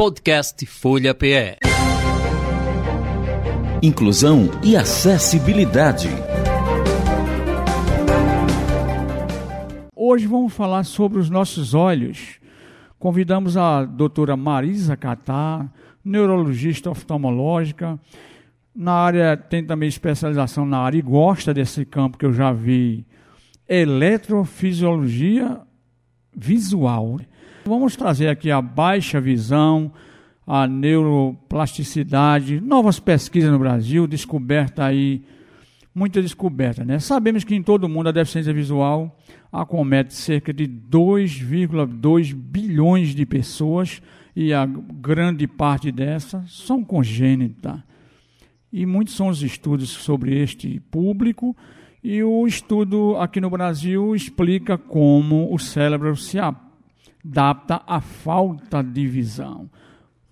[0.00, 1.58] Podcast Folha PE.
[3.82, 6.08] Inclusão e acessibilidade.
[9.94, 12.40] Hoje vamos falar sobre os nossos olhos.
[12.98, 15.70] Convidamos a doutora Marisa Catar,
[16.02, 18.00] neurologista oftalmológica.
[18.74, 23.04] Na área, tem também especialização na área e gosta desse campo que eu já vi,
[23.68, 25.60] eletrofisiologia
[26.34, 27.20] visual.
[27.64, 29.92] Vamos trazer aqui a baixa visão,
[30.46, 35.22] a neuroplasticidade, novas pesquisas no Brasil, descoberta aí,
[35.94, 36.98] muita descoberta, né?
[36.98, 39.14] Sabemos que em todo o mundo a deficiência visual
[39.52, 44.00] acomete cerca de 2,2 bilhões de pessoas
[44.34, 47.78] e a grande parte dessas são congênitas.
[48.72, 51.54] E muitos são os estudos sobre este público
[52.02, 56.38] e o estudo aqui no Brasil explica como o cérebro se
[57.24, 59.68] adapta à falta de visão.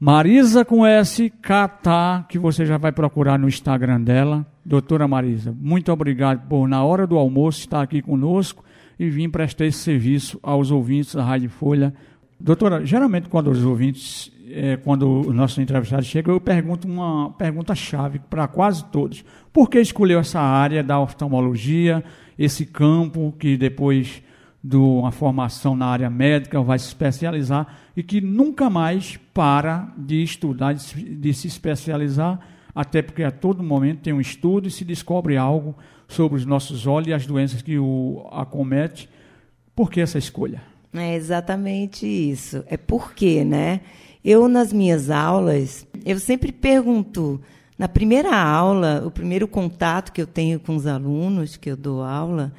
[0.00, 4.46] Marisa com S, K, que você já vai procurar no Instagram dela.
[4.64, 8.64] Doutora Marisa, muito obrigado por, na hora do almoço, estar aqui conosco
[8.98, 11.92] e vir prestar esse serviço aos ouvintes da Rádio Folha.
[12.38, 18.20] Doutora, geralmente quando os ouvintes, é, quando o nosso entrevistado chega, eu pergunto uma pergunta-chave
[18.30, 19.24] para quase todos.
[19.52, 22.04] Por que escolheu essa área da oftalmologia,
[22.38, 24.22] esse campo que depois
[24.68, 30.22] de uma formação na área médica, vai se especializar e que nunca mais para de
[30.22, 32.38] estudar, de se especializar,
[32.74, 35.74] até porque a todo momento tem um estudo e se descobre algo
[36.06, 39.08] sobre os nossos olhos e as doenças que o acomete.
[39.74, 40.60] Por que essa escolha?
[40.92, 42.62] É exatamente isso.
[42.66, 43.80] É porque, né?
[44.22, 47.40] Eu, nas minhas aulas, eu sempre pergunto,
[47.78, 52.02] na primeira aula, o primeiro contato que eu tenho com os alunos, que eu dou
[52.02, 52.52] aula,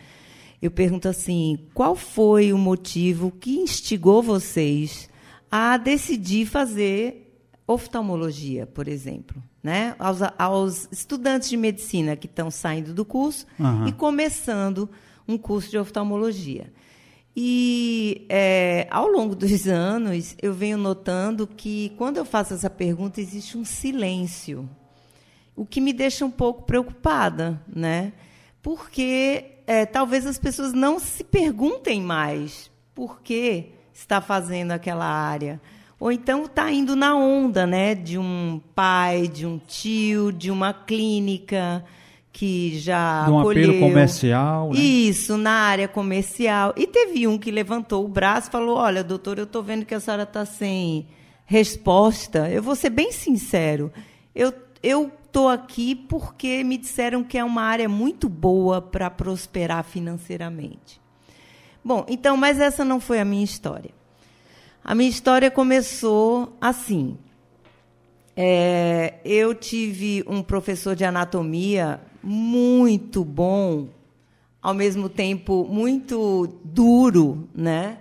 [0.61, 5.09] eu pergunto assim: qual foi o motivo que instigou vocês
[5.49, 9.41] a decidir fazer oftalmologia, por exemplo?
[9.61, 9.95] Né?
[9.99, 13.87] Aos, aos estudantes de medicina que estão saindo do curso uhum.
[13.87, 14.89] e começando
[15.27, 16.71] um curso de oftalmologia.
[17.35, 23.21] E é, ao longo dos anos, eu venho notando que quando eu faço essa pergunta,
[23.21, 24.69] existe um silêncio,
[25.55, 28.13] o que me deixa um pouco preocupada, né?
[28.61, 35.61] Porque é, talvez as pessoas não se perguntem mais por que está fazendo aquela área.
[35.99, 40.73] Ou então está indo na onda né, de um pai, de um tio, de uma
[40.73, 41.83] clínica
[42.31, 43.69] que já de um acolheu.
[43.69, 44.69] apelo comercial.
[44.69, 44.79] Né?
[44.79, 46.73] Isso, na área comercial.
[46.77, 49.93] E teve um que levantou o braço e falou: Olha, doutor, eu estou vendo que
[49.93, 51.07] a senhora está sem
[51.45, 52.49] resposta.
[52.49, 53.91] Eu vou ser bem sincero.
[54.33, 59.83] Eu, eu estou aqui porque me disseram que é uma área muito boa para prosperar
[59.83, 60.99] financeiramente.
[61.85, 63.91] Bom, então, mas essa não foi a minha história.
[64.83, 67.17] A minha história começou assim.
[68.35, 73.87] É, eu tive um professor de anatomia muito bom,
[74.61, 77.99] ao mesmo tempo muito duro, né,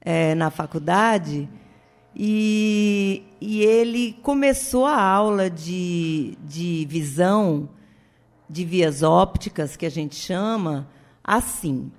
[0.00, 1.48] é, na faculdade
[2.22, 7.66] e, e ele começou a aula de, de visão,
[8.46, 10.86] de vias ópticas, que a gente chama,
[11.24, 11.90] assim.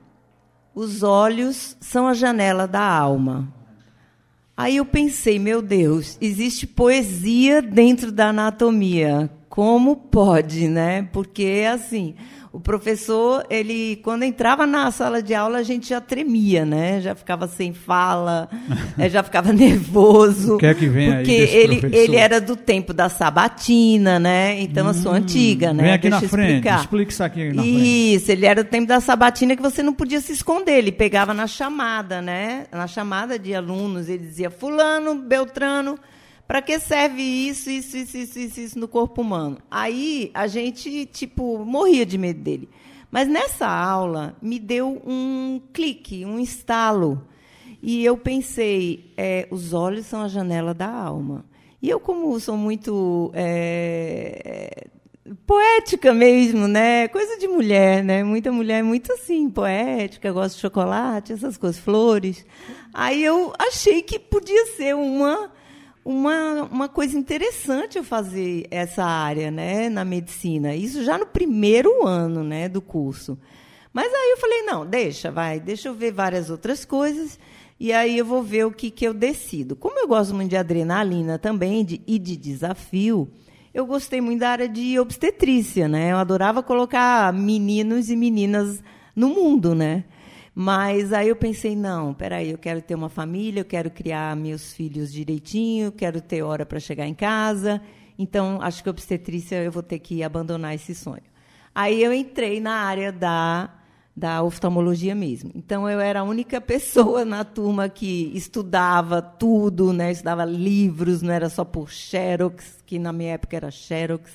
[0.75, 3.51] Os olhos são a janela da alma.
[4.55, 9.27] Aí eu pensei, meu Deus, existe poesia dentro da anatomia.
[9.49, 11.09] Como pode, né?
[11.11, 12.13] Porque assim,
[12.53, 16.99] o professor, ele quando entrava na sala de aula, a gente já tremia, né?
[16.99, 18.49] Já ficava sem fala,
[18.99, 20.55] eh, já ficava nervoso.
[20.55, 22.03] O que é que vem porque aí ele, professor?
[22.03, 24.59] ele era do tempo da sabatina, né?
[24.59, 25.83] Então hum, eu sou antiga, né?
[25.83, 26.79] Vem aqui Deixa na frente, explicar.
[26.81, 28.15] explica isso aqui na isso, frente.
[28.15, 31.33] Isso, ele era do tempo da sabatina que você não podia se esconder, ele pegava
[31.33, 32.65] na chamada, né?
[32.69, 35.97] Na chamada de alunos, ele dizia fulano, beltrano,
[36.51, 39.57] para que serve isso, isso, isso, isso, isso, isso no corpo humano?
[39.71, 42.67] Aí a gente, tipo, morria de medo dele.
[43.09, 47.25] Mas nessa aula me deu um clique, um estalo.
[47.81, 51.45] E eu pensei, é, os olhos são a janela da alma.
[51.81, 54.87] E eu, como sou muito é,
[55.47, 57.07] poética mesmo, né?
[57.07, 58.25] Coisa de mulher, né?
[58.25, 62.45] Muita mulher muito assim, poética, gosta de chocolate, essas coisas, flores.
[62.93, 65.60] Aí eu achei que podia ser uma
[66.03, 70.75] uma, uma coisa interessante eu fazer essa área né, na medicina.
[70.75, 73.37] Isso já no primeiro ano né, do curso.
[73.93, 77.37] Mas aí eu falei, não, deixa, vai, deixa eu ver várias outras coisas
[77.79, 79.75] e aí eu vou ver o que, que eu decido.
[79.75, 83.27] Como eu gosto muito de adrenalina também de, e de desafio,
[83.73, 86.11] eu gostei muito da área de obstetrícia, né?
[86.11, 88.83] Eu adorava colocar meninos e meninas
[89.15, 90.03] no mundo, né?
[90.63, 94.71] Mas aí eu pensei, não, peraí, eu quero ter uma família, eu quero criar meus
[94.71, 97.81] filhos direitinho, quero ter hora para chegar em casa.
[98.15, 101.23] Então, acho que obstetrícia eu vou ter que abandonar esse sonho.
[101.73, 103.71] Aí eu entrei na área da,
[104.15, 105.51] da oftalmologia mesmo.
[105.55, 110.11] Então, eu era a única pessoa na turma que estudava tudo, né?
[110.11, 114.31] estudava livros, não era só por Xerox, que na minha época era Xerox.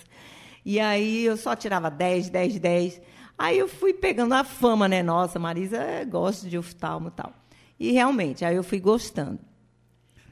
[0.64, 3.00] E aí eu só tirava 10, 10, 10.
[3.38, 5.02] Aí eu fui pegando a fama, né?
[5.02, 5.78] Nossa, Marisa
[6.08, 7.32] gosta de oftalmo e tal.
[7.78, 9.38] E realmente, aí eu fui gostando.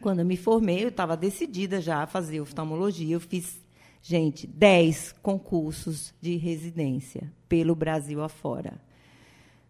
[0.00, 3.14] Quando eu me formei, eu estava decidida já a fazer oftalmologia.
[3.14, 3.60] Eu fiz,
[4.02, 8.80] gente, 10 concursos de residência pelo Brasil afora.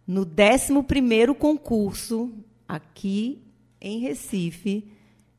[0.07, 2.31] No 11 concurso,
[2.67, 3.41] aqui
[3.81, 4.91] em Recife,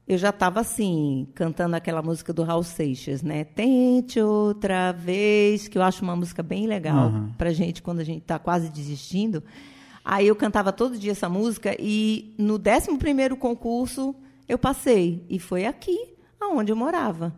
[0.06, 3.42] eu já estava assim, cantando aquela música do Raul Seixas, né?
[3.42, 7.32] Tente outra vez, que eu acho uma música bem legal uhum.
[7.36, 9.42] para gente quando a gente está quase desistindo.
[10.04, 14.14] Aí eu cantava todo dia essa música e no 11 concurso
[14.48, 15.24] eu passei.
[15.28, 17.34] E foi aqui, aonde eu morava.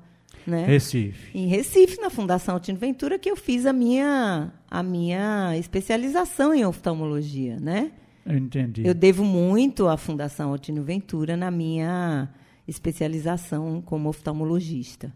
[0.47, 0.67] Né?
[0.67, 1.31] Recife.
[1.35, 6.67] Em Recife, na Fundação Altino Ventura, que eu fiz a minha, a minha especialização em
[6.67, 7.93] oftalmologia, né?
[8.27, 8.87] Eu entendi.
[8.87, 12.29] Eu devo muito à Fundação Altino Ventura na minha
[12.69, 15.13] especialização como oftalmologista.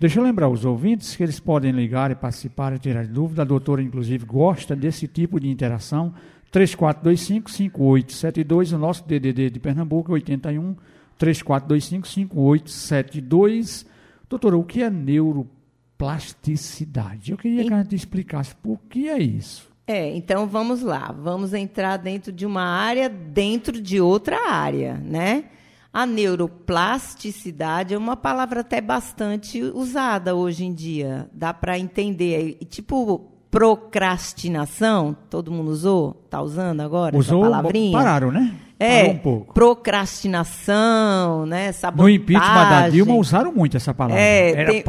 [0.00, 3.42] Deixa eu lembrar os ouvintes que eles podem ligar e participar e tirar dúvida.
[3.42, 6.12] A doutora, inclusive, gosta desse tipo de interação.
[6.52, 10.74] 3425-5872, o nosso DDD de Pernambuco, 81
[11.18, 13.86] 3425-5872.
[14.28, 17.30] Doutora, o que é neuroplasticidade?
[17.30, 19.72] Eu queria que a gente explicasse por que é isso.
[19.86, 21.14] É, então vamos lá.
[21.16, 25.44] Vamos entrar dentro de uma área, dentro de outra área, né?
[25.94, 31.30] A neuroplasticidade é uma palavra até bastante usada hoje em dia.
[31.32, 32.58] Dá para entender.
[32.68, 36.20] Tipo, procrastinação, todo mundo usou?
[36.24, 37.96] Está usando agora Usou, essa palavrinha?
[37.96, 38.56] Pararam, né?
[38.76, 39.54] É, um pouco.
[39.54, 41.70] procrastinação, né?
[41.70, 42.18] Sabotagem.
[42.18, 44.20] No impeachment da Dilma usaram muito essa palavra.
[44.20, 44.82] É, Era tem,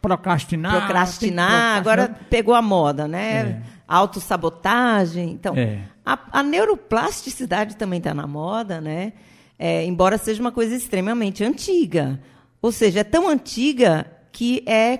[0.00, 0.76] procrastinar.
[0.78, 3.40] Procrastinar, agora pegou a moda, né?
[3.40, 3.60] É.
[3.88, 5.32] Autossabotagem.
[5.32, 5.80] Então, é.
[6.06, 9.14] a, a neuroplasticidade também está na moda, né?
[9.58, 12.20] É, embora seja uma coisa extremamente antiga.
[12.60, 14.98] Ou seja, é tão antiga que é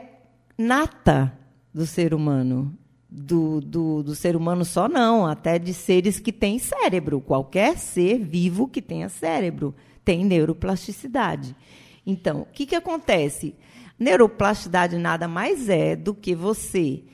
[0.57, 1.33] nata
[1.73, 2.77] do ser humano.
[3.17, 7.21] Do, do, do ser humano só não, até de seres que têm cérebro.
[7.21, 9.73] Qualquer ser vivo que tenha cérebro
[10.05, 11.55] tem neuroplasticidade.
[12.05, 13.55] Então, o que, que acontece?
[13.99, 17.05] Neuroplasticidade nada mais é do que você.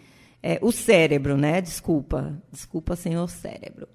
[0.42, 1.60] É, o cérebro, né?
[1.60, 2.42] Desculpa.
[2.50, 3.86] Desculpa, senhor cérebro.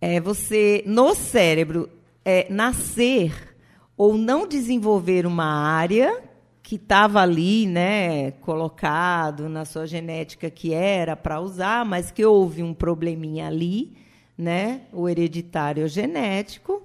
[0.00, 1.88] É você, no cérebro,
[2.24, 3.56] é, nascer
[3.96, 6.22] ou não desenvolver uma área
[6.62, 12.62] que estava ali, né, colocado na sua genética que era para usar, mas que houve
[12.62, 13.96] um probleminha ali,
[14.36, 16.82] né, o hereditário genético,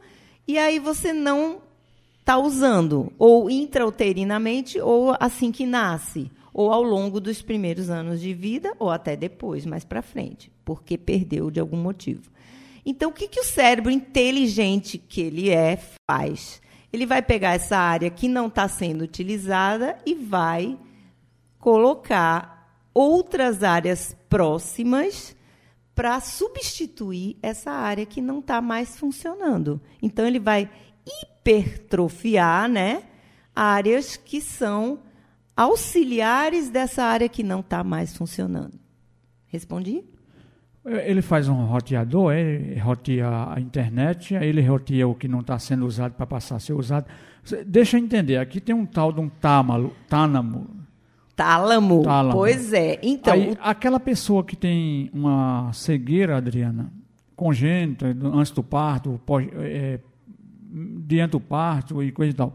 [0.48, 1.58] e aí você não
[2.20, 8.34] está usando, ou intrauterinamente, ou assim que nasce, ou ao longo dos primeiros anos de
[8.34, 12.32] vida, ou até depois, mais para frente, porque perdeu de algum motivo.
[12.86, 16.62] Então, o que, que o cérebro inteligente que ele é faz?
[16.92, 20.78] Ele vai pegar essa área que não está sendo utilizada e vai
[21.60, 25.36] colocar outras áreas próximas
[25.96, 29.82] para substituir essa área que não está mais funcionando.
[30.02, 30.70] Então, ele vai
[31.06, 33.04] hipertrofiar né,
[33.56, 35.00] áreas que são
[35.56, 38.80] auxiliares dessa área que não está mais funcionando.
[39.48, 40.04] Respondi?
[40.86, 45.58] Ele faz um roteador, ele roteia a internet, aí ele roteia o que não está
[45.58, 47.06] sendo usado para passar a ser usado.
[47.66, 49.94] Deixa eu entender, aqui tem um tal de um tálamo.
[50.10, 50.70] Tálamo.
[51.36, 52.04] Tálamo.
[52.04, 52.34] tálamo.
[52.34, 53.00] Pois é.
[53.02, 56.92] Então, aí, aquela pessoa que tem uma cegueira, Adriana,
[57.34, 60.00] congênita, antes do parto, pós, é,
[61.06, 62.54] diante do parto e coisa e tal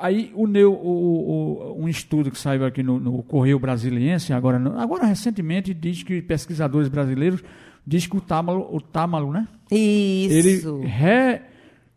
[0.00, 5.04] aí o, o, o, um estudo que saiu aqui no, no Correio Brasiliense, agora, agora
[5.04, 7.42] recentemente, diz que pesquisadores brasileiros
[7.86, 9.46] diz que o tâmalo, o tâmalo né?
[9.70, 10.78] Isso.
[10.80, 11.40] Ele re,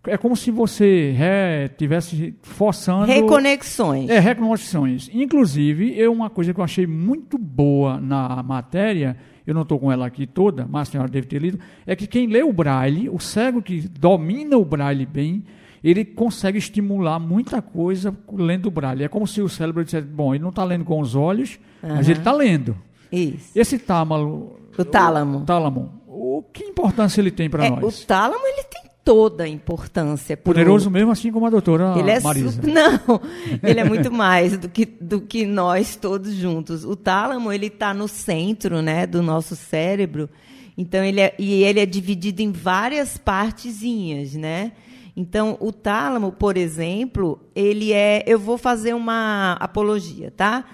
[0.07, 3.05] é como se você re, tivesse forçando...
[3.05, 4.09] Reconexões.
[4.09, 5.09] É, reconexões.
[5.13, 9.91] Inclusive, é uma coisa que eu achei muito boa na matéria, eu não estou com
[9.91, 13.09] ela aqui toda, mas a senhora deve ter lido, é que quem lê o braille,
[13.09, 15.43] o cego que domina o braille bem,
[15.83, 19.03] ele consegue estimular muita coisa lendo o braille.
[19.03, 21.95] É como se o cérebro dissesse, bom, ele não está lendo com os olhos, uhum.
[21.95, 22.77] mas ele está lendo.
[23.11, 23.51] Isso.
[23.57, 24.57] Esse tálamo...
[24.77, 25.39] O tálamo.
[25.39, 26.01] O tálamo.
[26.07, 28.03] O que importância ele tem para é, nós?
[28.03, 30.37] O tálamo, ele tem toda a importância.
[30.37, 30.53] Pro...
[30.53, 32.61] Poderoso mesmo, assim como a doutora ele é Marisa.
[32.61, 32.61] Su...
[32.69, 33.21] Não,
[33.63, 36.85] ele é muito mais do que, do que nós todos juntos.
[36.85, 40.29] O tálamo, ele está no centro né, do nosso cérebro,
[40.77, 44.73] Então ele é, e ele é dividido em várias partezinhas, né?
[45.15, 50.65] Então o tálamo, por exemplo, ele é, eu vou fazer uma apologia, tá?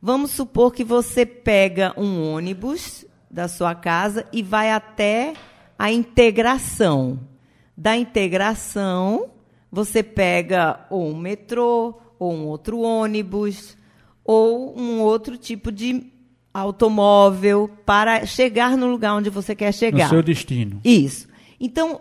[0.00, 5.34] Vamos supor que você pega um ônibus da sua casa e vai até
[5.78, 7.20] a integração.
[7.76, 9.30] Da integração,
[9.70, 13.76] você pega ou um metrô, ou um outro ônibus,
[14.24, 16.12] ou um outro tipo de
[16.52, 20.04] automóvel para chegar no lugar onde você quer chegar.
[20.04, 20.80] No seu destino.
[20.84, 21.26] Isso.
[21.58, 22.00] Então,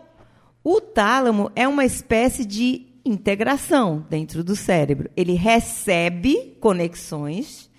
[0.63, 5.10] o tálamo é uma espécie de integração dentro do cérebro.
[5.18, 7.70] Ele recebe conexões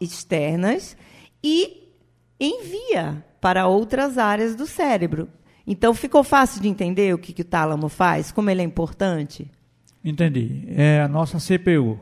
[0.00, 0.96] externas
[1.42, 1.88] e
[2.40, 5.28] envia para outras áreas do cérebro.
[5.64, 9.48] Então, ficou fácil de entender o que, que o tálamo faz, como ele é importante?
[10.04, 10.64] Entendi.
[10.68, 11.98] É a nossa CPU.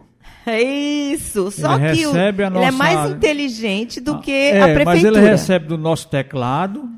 [0.47, 1.51] É isso.
[1.51, 4.85] Só ele que o, ele é mais inteligente do que é, a prefeitura.
[4.85, 6.89] Mas ele recebe do nosso teclado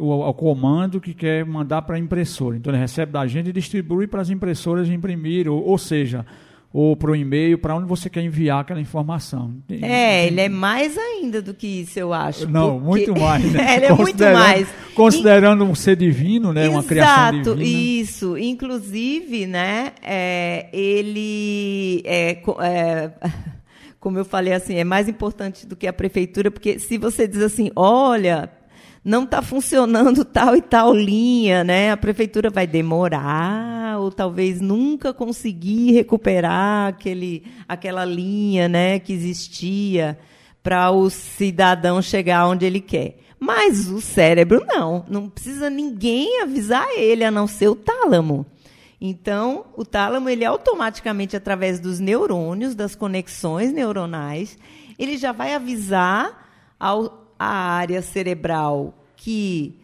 [0.00, 2.56] o, comando que quer mandar para a impressora.
[2.56, 6.24] Então ele recebe da gente e distribui para as impressoras imprimir, ou, ou seja,
[6.72, 9.54] ou para o e-mail, para onde você quer enviar aquela informação.
[9.70, 12.48] É, ele é mais ainda do que isso, eu acho.
[12.48, 13.10] Não, porque...
[13.10, 13.52] muito mais.
[13.52, 13.76] Né?
[13.76, 14.68] ele é muito mais.
[14.94, 16.62] Considerando um ser divino, né?
[16.62, 17.62] Exato, uma criação divina.
[17.62, 18.36] isso.
[18.36, 23.10] Inclusive, né, é, ele é, é,
[23.98, 27.40] como eu falei assim, é mais importante do que a prefeitura, porque se você diz
[27.40, 28.50] assim, olha,
[29.04, 31.90] não está funcionando tal e tal linha, né?
[31.90, 40.18] A prefeitura vai demorar ou talvez nunca conseguir recuperar aquele, aquela linha, né, que existia
[40.62, 43.18] para o cidadão chegar onde ele quer.
[43.40, 48.44] Mas o cérebro não, não precisa ninguém avisar ele, a não ser o tálamo.
[49.00, 54.58] Então, o tálamo, ele automaticamente, através dos neurônios, das conexões neuronais,
[54.98, 56.48] ele já vai avisar
[56.80, 59.78] ao, a área cerebral que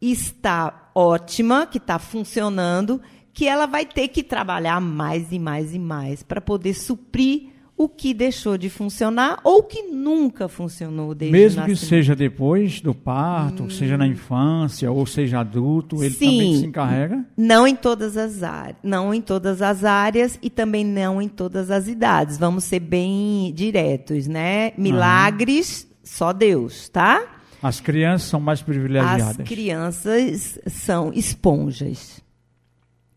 [0.00, 3.00] está ótima, que está funcionando,
[3.32, 7.88] que ela vai ter que trabalhar mais e mais e mais para poder suprir o
[7.88, 13.64] que deixou de funcionar ou que nunca funcionou desde Mesmo que seja depois do parto,
[13.64, 13.70] hum.
[13.70, 17.24] seja na infância ou seja adulto, ele Sim, também se encarrega?
[17.36, 21.68] Não em todas as áreas, não em todas as áreas e também não em todas
[21.68, 22.38] as idades.
[22.38, 24.72] Vamos ser bem diretos, né?
[24.78, 27.40] Milagres só Deus, tá?
[27.62, 29.40] As crianças são mais privilegiadas.
[29.40, 32.20] As crianças são esponjas.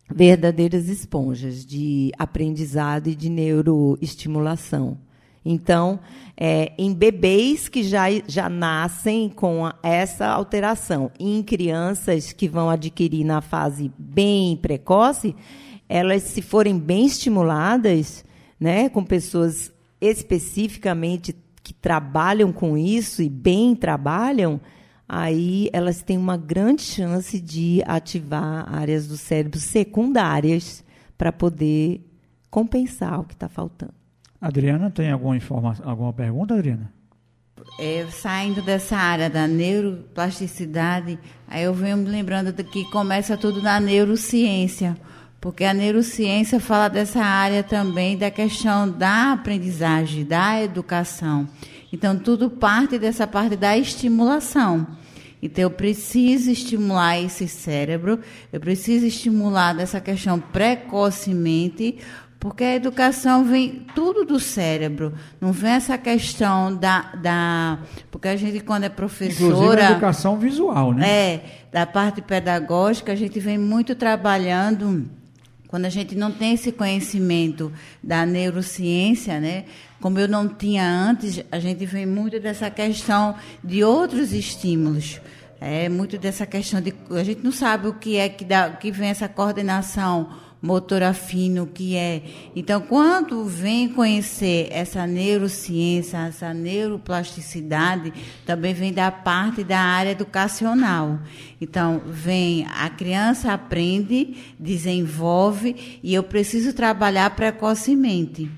[0.10, 4.98] Verdadeiras esponjas de aprendizado e de neuroestimulação.
[5.44, 6.00] Então,
[6.36, 12.48] é, em bebês que já, já nascem com a, essa alteração, e em crianças que
[12.48, 15.36] vão adquirir na fase bem precoce,
[15.90, 18.26] elas, se forem bem estimuladas,
[18.60, 21.34] né, com pessoas especificamente
[21.68, 24.62] que trabalham com isso e bem trabalham,
[25.08, 30.82] aí elas têm uma grande chance de ativar áreas do cérebro secundárias
[31.18, 32.02] para poder
[32.50, 33.94] compensar o que está faltando.
[34.40, 36.90] Adriana, tem alguma informação, alguma pergunta, Adriana?
[37.78, 43.62] É, saindo dessa área da neuroplasticidade, aí eu venho me lembrando de que começa tudo
[43.62, 44.96] na neurociência,
[45.40, 51.48] porque a neurociência fala dessa área também da questão da aprendizagem, da educação.
[51.94, 54.88] Então, tudo parte dessa parte da estimulação.
[55.42, 58.20] Então, eu preciso estimular esse cérebro,
[58.52, 62.00] eu preciso estimular dessa questão precocemente,
[62.40, 67.14] porque a educação vem tudo do cérebro, não vem essa questão da.
[67.16, 67.80] da
[68.12, 69.54] porque a gente, quando é professora.
[69.54, 71.08] Inclusive a educação visual, né?
[71.08, 75.08] É, da parte pedagógica, a gente vem muito trabalhando
[75.68, 77.72] quando a gente não tem esse conhecimento
[78.02, 79.66] da neurociência, né?
[80.00, 85.20] Como eu não tinha antes, a gente vê muito dessa questão de outros estímulos.
[85.60, 88.92] É muito dessa questão de a gente não sabe o que é que dá, que
[88.92, 90.30] vem essa coordenação
[90.62, 92.22] motora fino que é.
[92.56, 98.14] Então, quando vem conhecer essa neurociência, essa neuroplasticidade,
[98.46, 101.20] também vem da parte da área educacional.
[101.62, 108.50] Então, vem a criança aprende, desenvolve e eu preciso trabalhar precocemente.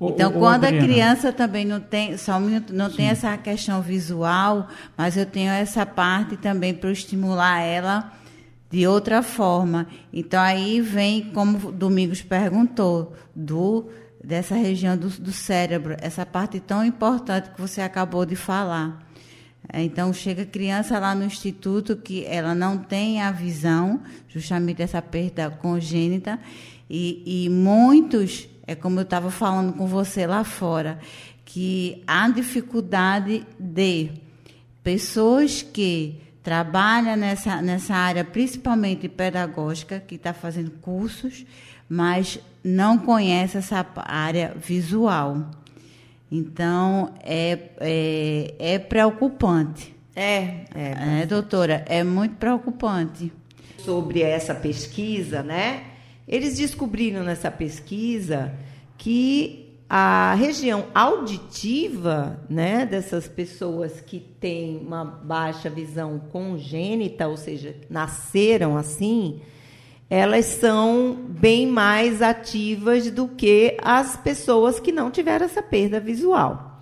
[0.00, 2.98] Então, quando a criança também não tem, só um minuto, não Sim.
[2.98, 8.12] tem essa questão visual, mas eu tenho essa parte também para estimular ela
[8.70, 9.86] de outra forma.
[10.12, 13.88] Então aí vem, como o Domingos perguntou, do
[14.22, 19.06] dessa região do, do cérebro, essa parte tão importante que você acabou de falar.
[19.72, 25.00] É, então chega criança lá no instituto que ela não tem a visão, justamente essa
[25.00, 26.38] perda congênita,
[26.90, 30.98] e, e muitos, é como eu estava falando com você lá fora,
[31.44, 34.10] que há dificuldade de
[34.82, 41.44] pessoas que trabalha nessa, nessa área, principalmente pedagógica, que está fazendo cursos,
[41.86, 45.50] mas não conhece essa área visual.
[46.32, 49.94] Então, é, é, é preocupante.
[50.16, 51.20] É, é.
[51.20, 53.30] É, doutora, é muito preocupante.
[53.76, 55.84] Sobre essa pesquisa, né?
[56.26, 58.54] Eles descobriram nessa pesquisa
[58.96, 67.74] que a região auditiva, né, dessas pessoas que têm uma baixa visão congênita, ou seja,
[67.88, 69.40] nasceram assim,
[70.10, 76.80] elas são bem mais ativas do que as pessoas que não tiveram essa perda visual.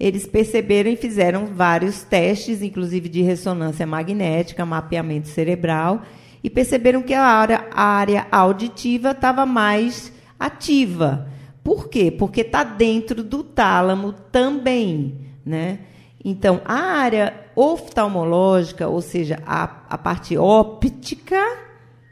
[0.00, 6.02] Eles perceberam e fizeram vários testes, inclusive de ressonância magnética, mapeamento cerebral,
[6.42, 11.35] e perceberam que a área, a área auditiva estava mais ativa.
[11.66, 12.12] Por quê?
[12.12, 15.80] Porque está dentro do tálamo também, né?
[16.24, 21.42] Então, a área oftalmológica, ou seja, a, a parte óptica,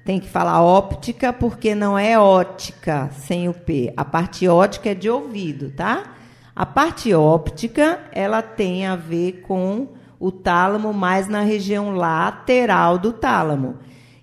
[0.04, 3.94] tem que falar óptica porque não é ótica sem o P.
[3.96, 6.16] A parte ótica é de ouvido, tá?
[6.56, 9.86] A parte óptica, ela tem a ver com
[10.18, 13.76] o tálamo mais na região lateral do tálamo.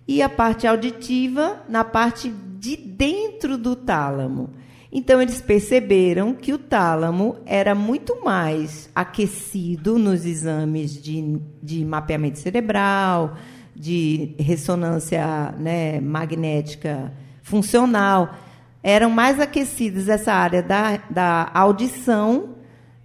[0.06, 4.60] E a parte auditiva na parte de dentro do tálamo.
[4.92, 12.40] Então, eles perceberam que o tálamo era muito mais aquecido nos exames de, de mapeamento
[12.40, 13.38] cerebral,
[13.74, 18.36] de ressonância né, magnética funcional.
[18.84, 22.56] Eram mais aquecidas essa área da, da audição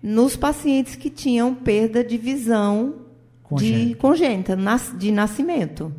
[0.02, 3.07] nos pacientes que tinham perda de visão
[3.52, 4.59] de congênita,
[4.99, 5.93] de nascimento.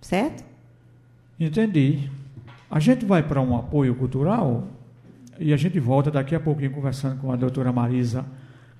[0.00, 0.42] Certo?
[1.38, 2.10] Entendi.
[2.70, 4.66] A gente vai para um apoio cultural
[5.42, 8.24] e a gente volta daqui a pouquinho conversando com a doutora Marisa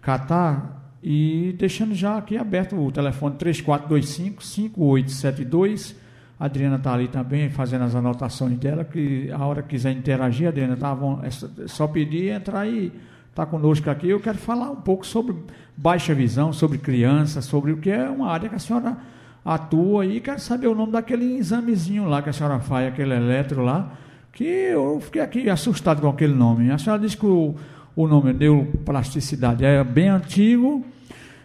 [0.00, 5.96] Catar e deixando já aqui aberto o telefone 3425-5872.
[6.38, 10.48] A Adriana está ali também fazendo as anotações dela, que a hora que quiser interagir,
[10.48, 11.30] Adriana, tá, é
[11.68, 12.92] só pedir entrar e
[13.28, 14.08] está conosco aqui.
[14.08, 15.36] Eu quero falar um pouco sobre
[15.76, 18.96] baixa visão, sobre criança, sobre o que é uma área que a senhora
[19.44, 23.62] atua e quero saber o nome daquele examezinho lá que a senhora faz, aquele eletro
[23.62, 23.92] lá
[24.32, 26.70] que eu fiquei aqui assustado com aquele nome.
[26.70, 27.54] A senhora disse que o,
[27.94, 30.84] o nome neuroplasticidade é bem antigo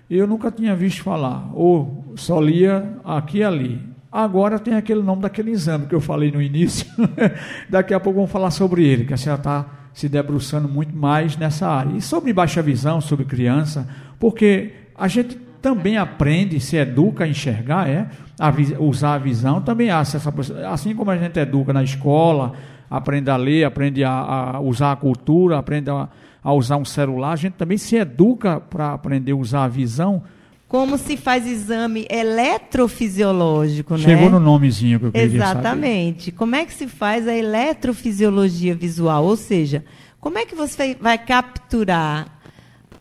[0.09, 3.81] e eu nunca tinha visto falar, ou só lia aqui e ali.
[4.09, 6.87] Agora tem aquele nome daquele exame que eu falei no início.
[7.69, 11.35] Daqui a pouco vamos falar sobre ele, que a senhora está se debruçando muito mais
[11.35, 11.97] nessa área.
[11.97, 17.89] E sobre baixa visão, sobre criança, porque a gente também aprende, se educa a enxergar,
[17.89, 18.07] é,
[18.39, 20.33] a usar a visão, também há essa,
[20.71, 22.53] assim como a gente educa na escola,
[22.89, 26.07] aprende a ler, aprende a, a usar a cultura, aprende a,
[26.43, 27.31] a, usar um celular.
[27.31, 30.23] A gente também se educa para aprender a usar a visão.
[30.67, 34.21] Como se faz exame eletrofisiológico, Chegou né?
[34.21, 36.25] Chegou no nomezinho que eu queria Exatamente.
[36.25, 36.37] Saber.
[36.37, 39.23] Como é que se faz a eletrofisiologia visual?
[39.23, 39.85] Ou seja,
[40.19, 42.39] como é que você vai capturar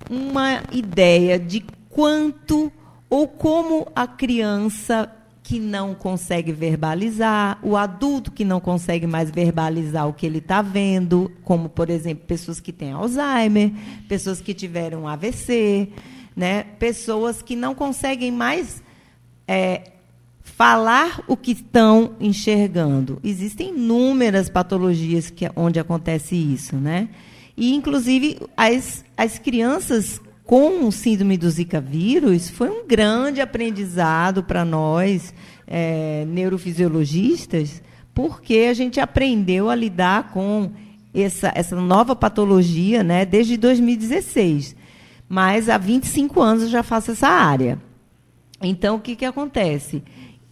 [0.09, 2.71] uma ideia de quanto
[3.11, 5.11] ou como a criança
[5.47, 10.61] que não consegue verbalizar, o adulto que não consegue mais verbalizar o que ele está
[10.61, 13.71] vendo, como, por exemplo, pessoas que têm Alzheimer,
[14.09, 15.89] pessoas que tiveram AVC,
[16.35, 16.65] né?
[16.81, 18.83] pessoas que não conseguem mais
[19.47, 19.93] é,
[20.43, 23.21] falar o que estão enxergando.
[23.23, 26.75] Existem inúmeras patologias que, onde acontece isso.
[26.75, 27.09] Né?
[27.57, 34.45] E, inclusive, as, as crianças com o síndrome do Zika vírus foi um grande aprendizado
[34.45, 35.35] para nós,
[35.67, 37.83] é, neurofisiologistas,
[38.15, 40.71] porque a gente aprendeu a lidar com
[41.13, 44.77] essa, essa nova patologia né, desde 2016.
[45.29, 47.83] Mas há 25 anos eu já faço essa área.
[48.63, 50.01] Então, o que, que acontece?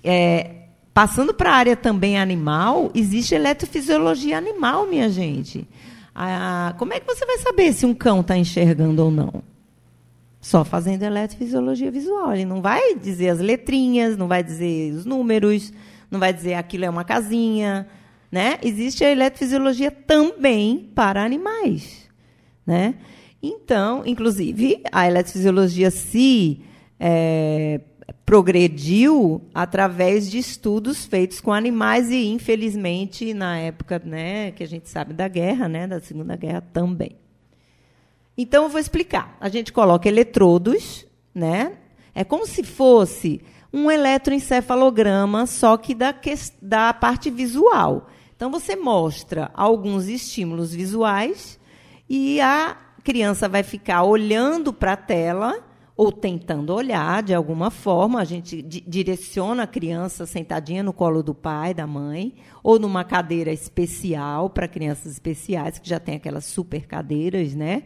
[0.03, 5.69] É, passando para a área também animal, existe eletrofisiologia animal, minha gente.
[6.13, 9.54] Ah, como é que você vai saber se um cão está enxergando ou não?
[10.45, 12.35] Só fazendo eletrofisiologia visual.
[12.35, 15.73] Ele não vai dizer as letrinhas, não vai dizer os números,
[16.11, 17.89] não vai dizer aquilo é uma casinha.
[18.31, 18.59] Né?
[18.63, 22.11] Existe a eletrofisiologia também para animais.
[22.67, 22.97] Né?
[23.43, 26.61] Então, inclusive, a eletrofisiologia se
[27.01, 27.81] é,
[28.27, 34.91] progrediu através de estudos feitos com animais e, infelizmente, na época né, que a gente
[34.91, 37.24] sabe da guerra, né, da Segunda Guerra também.
[38.37, 39.37] Então, eu vou explicar.
[39.41, 41.79] A gente coloca eletrodos, né?
[42.15, 43.41] É como se fosse
[43.73, 46.15] um eletroencefalograma, só que da,
[46.63, 48.09] da parte visual.
[48.37, 51.59] Então, você mostra alguns estímulos visuais
[52.09, 55.63] e a criança vai ficar olhando para a tela,
[55.97, 61.23] ou tentando olhar de alguma forma, a gente di direciona a criança sentadinha no colo
[61.23, 66.45] do pai, da mãe, ou numa cadeira especial para crianças especiais, que já tem aquelas
[66.45, 67.85] super cadeiras, né?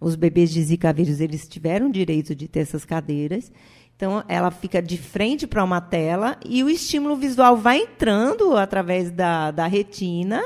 [0.00, 3.52] Os bebês de Zika vírus, eles tiveram direito de ter essas cadeiras.
[3.94, 9.10] Então, ela fica de frente para uma tela e o estímulo visual vai entrando através
[9.10, 10.42] da, da retina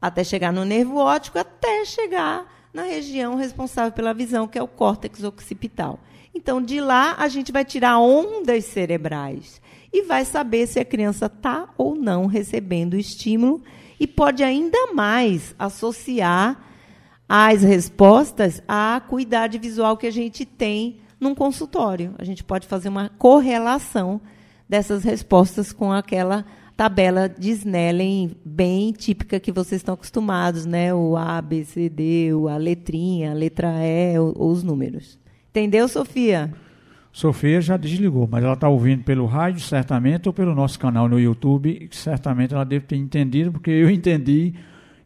[0.00, 4.68] até chegar no nervo óptico, até chegar na região responsável pela visão, que é o
[4.68, 5.98] córtex occipital.
[6.34, 11.26] Então, de lá, a gente vai tirar ondas cerebrais e vai saber se a criança
[11.26, 13.62] está ou não recebendo o estímulo
[14.00, 16.60] e pode ainda mais associar
[17.28, 22.14] as respostas à acuidade visual que a gente tem num consultório.
[22.18, 24.20] A gente pode fazer uma correlação
[24.68, 26.44] dessas respostas com aquela
[26.76, 30.92] tabela de Snellen bem típica que vocês estão acostumados, né?
[30.92, 35.22] O A, B, C, D, a letrinha, a letra E, os números.
[35.54, 36.52] Entendeu, Sofia?
[37.12, 41.16] Sofia já desligou, mas ela está ouvindo pelo rádio, certamente, ou pelo nosso canal no
[41.16, 44.52] YouTube, certamente ela deve ter entendido, porque eu entendi,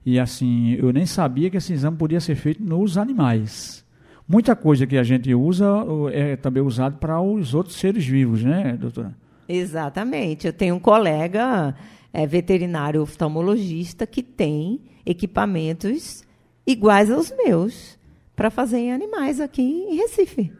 [0.06, 3.84] e assim, eu nem sabia que esse exame podia ser feito nos animais.
[4.26, 5.66] Muita coisa que a gente usa
[6.10, 9.14] é também usado para os outros seres vivos, né, doutora?
[9.46, 10.46] Exatamente.
[10.46, 11.74] Eu tenho um colega
[12.10, 16.24] é, veterinário oftalmologista que tem equipamentos
[16.66, 17.97] iguais aos meus
[18.38, 20.52] para fazer em animais aqui em Recife.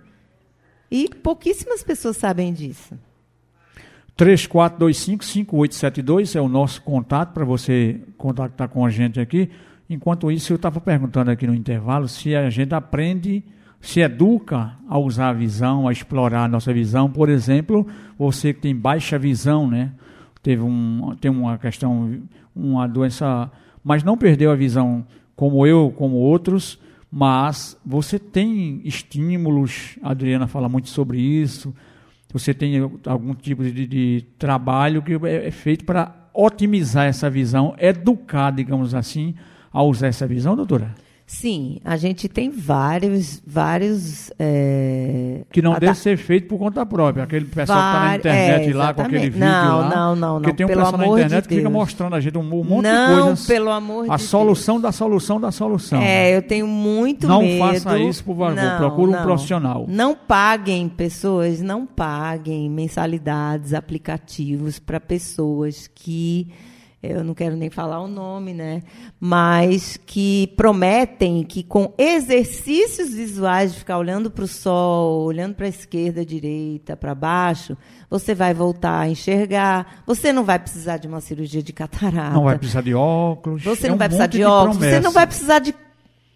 [0.91, 2.99] E pouquíssimas pessoas sabem disso.
[4.19, 9.49] 3425-5872 é o nosso contato para você contactar com a gente aqui.
[9.89, 13.45] Enquanto isso, eu estava perguntando aqui no intervalo se a gente aprende,
[13.81, 17.09] se educa a usar a visão, a explorar a nossa visão.
[17.09, 17.87] Por exemplo,
[18.19, 19.93] você que tem baixa visão, né?
[20.43, 22.21] Teve um, tem uma questão,
[22.57, 23.49] uma doença,
[23.85, 26.77] mas não perdeu a visão como eu, como outros
[27.11, 31.75] mas você tem estímulos, a Adriana fala muito sobre isso,
[32.33, 37.75] você tem algum tipo de, de trabalho que é, é feito para otimizar essa visão,
[37.79, 39.35] educar, digamos assim,
[39.73, 40.95] a usar essa visão, doutora?
[41.29, 44.33] Sim, a gente tem vários, vários.
[44.39, 45.43] É...
[45.53, 47.25] Que não deve ser feito por conta própria.
[47.25, 49.89] Aquele pessoal que está na internet é, lá com aquele vídeo não, lá.
[49.91, 50.41] Não, não, não.
[50.41, 53.15] Porque tem um pessoal na internet de que fica mostrando a gente um monte não,
[53.15, 53.47] de coisas.
[53.47, 54.83] pelo amor a de solução Deus.
[54.85, 56.01] da solução da solução.
[56.01, 57.59] É, eu tenho muito não medo.
[57.63, 58.55] Não faça isso, por favor.
[58.55, 59.19] Não, Procure não.
[59.19, 59.85] um profissional.
[59.87, 66.49] Não paguem, pessoas, não paguem mensalidades, aplicativos para pessoas que
[67.01, 68.83] eu não quero nem falar o nome, né?
[69.21, 75.67] Mas que prometem que com exercícios visuais de ficar olhando para o sol, olhando para
[75.67, 77.77] a esquerda, direita, para baixo,
[78.11, 80.03] você vai voltar a enxergar.
[80.07, 82.35] Você não vai precisar de uma cirurgia de catarata.
[82.35, 83.63] Não vai precisar de óculos.
[83.63, 84.77] Você é não um vai precisar monte de óculos.
[84.77, 84.97] promessa.
[84.97, 85.75] Você não vai precisar de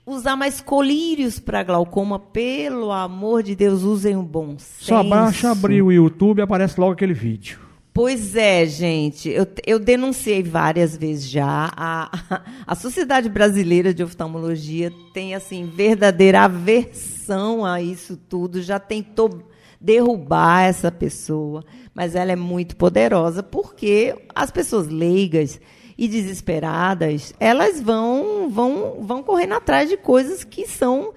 [0.06, 2.20] usar mais colírios para glaucoma.
[2.20, 4.84] Pelo amor de Deus, usem um bom senso.
[4.84, 7.71] Só baixa abrir o YouTube e aparece logo aquele vídeo.
[7.94, 9.28] Pois é, gente.
[9.28, 11.70] Eu, eu denunciei várias vezes já.
[11.76, 18.62] A, a Sociedade Brasileira de Oftalmologia tem, assim, verdadeira aversão a isso tudo.
[18.62, 19.42] Já tentou
[19.78, 25.60] derrubar essa pessoa, mas ela é muito poderosa porque as pessoas leigas
[25.98, 31.12] e desesperadas, elas vão, vão, vão correndo atrás de coisas que são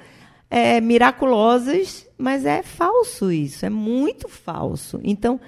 [0.49, 4.99] é, miraculosas, mas é falso isso, é muito falso.
[5.03, 5.39] Então,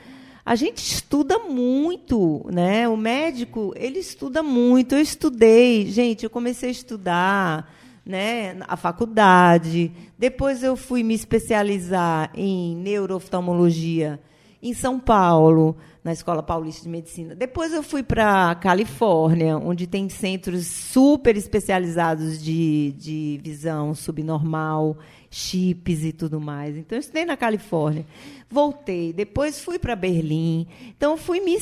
[0.47, 2.87] a gente estuda muito, né?
[2.87, 4.95] O médico, ele estuda muito.
[4.95, 9.91] Eu estudei, gente, eu comecei a estudar, né, a faculdade.
[10.17, 14.21] Depois eu fui me especializar em neurooftalmologia
[14.63, 17.35] em São Paulo, na Escola Paulista de Medicina.
[17.35, 24.95] Depois eu fui para a Califórnia, onde tem centros super especializados de, de visão subnormal,
[25.29, 26.77] chips e tudo mais.
[26.77, 28.05] Então, eu estudei na Califórnia.
[28.49, 30.67] Voltei, depois fui para Berlim.
[30.95, 31.57] Então, fui me,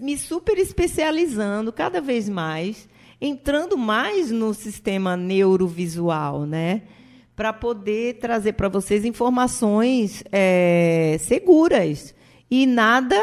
[0.00, 2.88] me super especializando cada vez mais,
[3.20, 6.82] entrando mais no sistema neurovisual, né?
[7.34, 12.14] Para poder trazer para vocês informações é, seguras
[12.50, 13.16] e nada,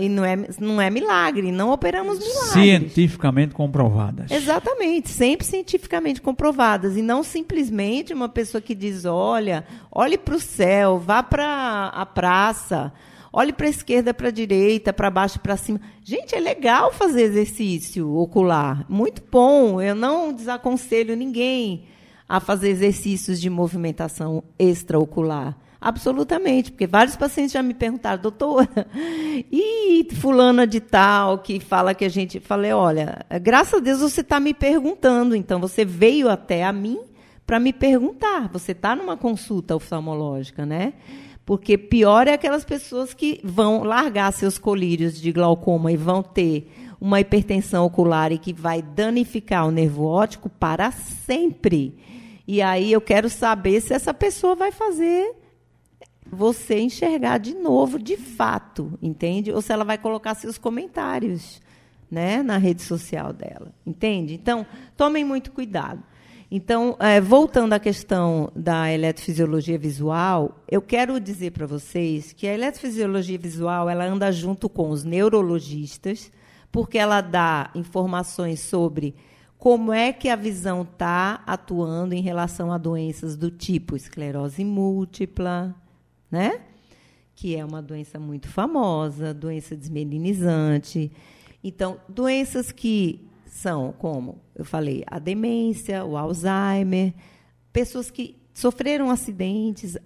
[0.00, 2.52] e não é, não é milagre, não operamos milagres.
[2.52, 4.32] Cientificamente comprovadas.
[4.32, 6.96] Exatamente, sempre cientificamente comprovadas.
[6.96, 12.04] E não simplesmente uma pessoa que diz: olha, olhe para o céu, vá para a
[12.04, 12.92] praça,
[13.32, 15.80] olhe para a esquerda, para a direita, para baixo, para cima.
[16.02, 19.80] Gente, é legal fazer exercício ocular, muito bom.
[19.80, 21.84] Eu não desaconselho ninguém
[22.28, 25.56] a fazer exercícios de movimentação extraocular.
[25.80, 28.68] Absolutamente, porque vários pacientes já me perguntaram, doutora,
[29.52, 32.40] e fulana de tal que fala que a gente.
[32.40, 36.98] Falei, olha, graças a Deus você está me perguntando, então você veio até a mim
[37.46, 38.48] para me perguntar.
[38.52, 40.94] Você está numa consulta oftalmológica, né?
[41.46, 46.70] Porque pior é aquelas pessoas que vão largar seus colírios de glaucoma e vão ter
[47.00, 51.96] uma hipertensão ocular e que vai danificar o nervo óptico para sempre.
[52.46, 55.37] E aí eu quero saber se essa pessoa vai fazer
[56.30, 59.52] você enxergar de novo, de fato, entende?
[59.52, 61.60] Ou se ela vai colocar seus comentários,
[62.10, 64.34] né, na rede social dela, entende?
[64.34, 66.02] Então, tomem muito cuidado.
[66.50, 72.54] Então, é, voltando à questão da eletrofisiologia visual, eu quero dizer para vocês que a
[72.54, 76.32] eletrofisiologia visual ela anda junto com os neurologistas,
[76.72, 79.14] porque ela dá informações sobre
[79.58, 85.74] como é que a visão está atuando em relação a doenças do tipo esclerose múltipla,
[86.30, 86.60] né?
[87.34, 91.10] Que é uma doença muito famosa, doença desmelinizante.
[91.62, 97.12] Então, doenças que são como eu falei, a demência, o Alzheimer,
[97.72, 99.96] pessoas que sofreram acidentes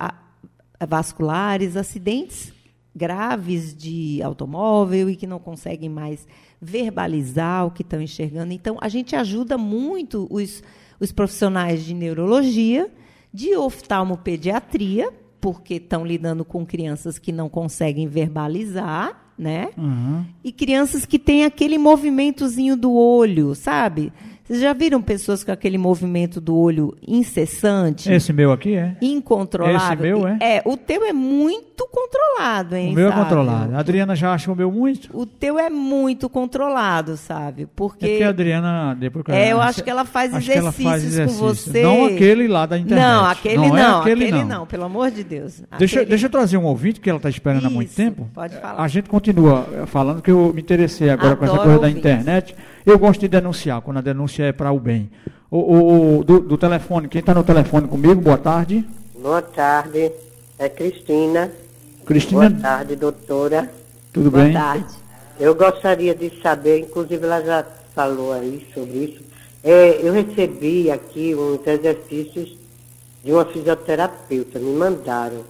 [0.89, 2.53] vasculares, acidentes
[2.95, 6.27] graves de automóvel e que não conseguem mais
[6.61, 8.53] verbalizar o que estão enxergando.
[8.53, 10.63] Então, a gente ajuda muito os,
[11.01, 12.91] os profissionais de neurologia,
[13.33, 15.11] de oftalmopediatria,
[15.43, 19.71] porque estão lidando com crianças que não conseguem verbalizar, né?
[19.77, 20.25] Uhum.
[20.45, 24.13] E crianças que têm aquele movimentozinho do olho, sabe?
[24.45, 28.09] Vocês já viram pessoas com aquele movimento do olho incessante?
[28.13, 28.97] Esse meu aqui é?
[29.03, 30.07] Incontrolável.
[30.07, 30.39] Esse meu é?
[30.41, 32.93] É, o teu é muito controlado, hein?
[32.93, 33.21] O meu é sabe?
[33.21, 33.75] é controlado.
[33.75, 35.09] A Adriana já acha o meu muito?
[35.17, 37.67] O teu é muito controlado, sabe?
[37.75, 38.05] Porque.
[38.05, 38.97] É porque a Adriana.
[38.99, 41.41] Depois é, eu acho que ela faz exercícios ela faz exercício.
[41.41, 41.83] com você.
[41.83, 43.05] Não aquele lá da internet.
[43.05, 43.69] Não, aquele não.
[43.69, 44.59] não é aquele, aquele não.
[44.59, 44.67] não.
[44.67, 45.63] pelo amor de Deus.
[45.79, 46.11] Deixa, aquele...
[46.11, 48.29] deixa eu trazer um ouvinte que ela está esperando Isso, há muito tempo.
[48.35, 48.83] Pode falar.
[48.83, 52.55] A gente continua falando que eu me interessei agora Adoro com essa coisa da internet.
[52.85, 55.11] Eu gosto de denunciar, quando a denúncia é para o bem.
[55.51, 58.85] O, o, o do, do, telefone, quem está no telefone comigo, boa tarde.
[59.15, 60.11] Boa tarde,
[60.59, 61.51] é Cristina.
[62.13, 62.51] Cristina.
[62.51, 63.71] Boa tarde, doutora.
[64.13, 64.53] Tudo boa bem?
[64.53, 64.95] Boa tarde.
[65.41, 69.23] Eu gostaria de saber, inclusive ela já falou aí sobre isso,
[69.65, 72.57] é, eu recebi aqui uns exercícios
[73.25, 75.43] de uma fisioterapeuta, me mandaram,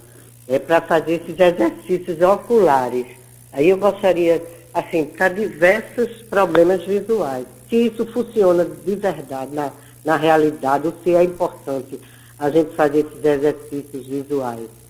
[0.46, 3.06] é para fazer esses exercícios oculares.
[3.52, 7.46] Aí eu gostaria assim, para diversos problemas visuais.
[7.68, 9.72] Se isso funciona de verdade na,
[10.04, 11.98] na realidade, ou se é importante
[12.38, 14.81] a gente fazer esses exercícios visuais.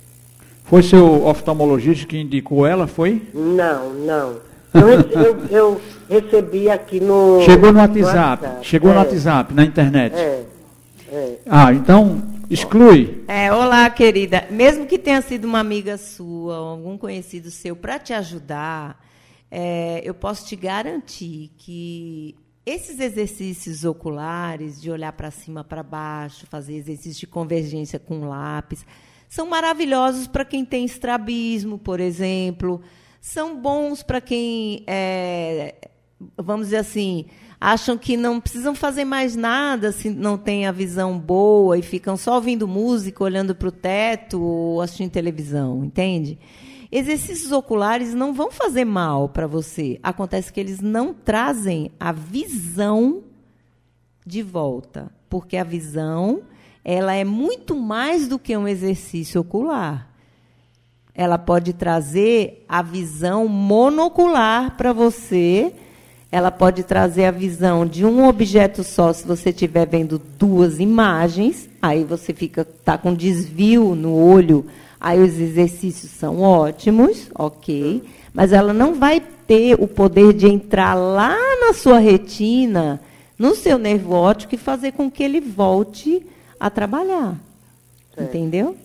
[0.65, 3.23] Foi seu oftalmologista que indicou ela, foi?
[3.35, 4.37] Não, não.
[4.75, 7.43] Eu, eu, eu recebi aqui no.
[7.43, 8.01] Chegou no WhatsApp.
[8.01, 8.67] No WhatsApp.
[8.67, 10.15] Chegou é, no WhatsApp, na internet.
[10.15, 10.45] É,
[11.11, 11.39] é.
[11.47, 13.25] Ah, então exclui.
[13.29, 14.47] É, olá, querida.
[14.51, 18.99] Mesmo que tenha sido uma amiga sua, ou algum conhecido seu, para te ajudar,
[19.51, 26.47] é, eu posso te garantir que esses exercícios oculares, de olhar para cima, para baixo,
[26.47, 28.87] fazer exercício de convergência com lápis,
[29.33, 32.83] são maravilhosos para quem tem estrabismo, por exemplo.
[33.19, 35.75] São bons para quem, é,
[36.37, 37.25] vamos dizer assim,
[37.59, 42.15] acham que não precisam fazer mais nada se não tem a visão boa e ficam
[42.15, 46.39] só ouvindo música, olhando para o teto ou assistindo televisão, entende?
[46.91, 49.99] Exercícios oculares não vão fazer mal para você.
[50.03, 53.23] Acontece que eles não trazem a visão
[54.27, 56.43] de volta, porque a visão
[56.85, 60.09] ela é muito mais do que um exercício ocular.
[61.15, 65.73] Ela pode trazer a visão monocular para você.
[66.31, 71.69] Ela pode trazer a visão de um objeto só se você estiver vendo duas imagens.
[71.81, 74.67] Aí você fica tá com desvio no olho
[75.05, 80.95] Aí os exercícios são ótimos, ok, mas ela não vai ter o poder de entrar
[80.95, 83.01] lá na sua retina,
[83.37, 86.25] no seu nervo óptico e fazer com que ele volte
[86.63, 87.35] a trabalhar.
[88.15, 88.29] Certo.
[88.29, 88.77] Entendeu?